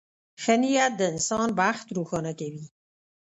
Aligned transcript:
•ښه 0.41 0.53
نیت 0.61 0.91
د 0.97 1.01
انسان 1.11 1.47
بخت 1.59 1.87
روښانه 1.97 2.31
کوي. 2.39 2.65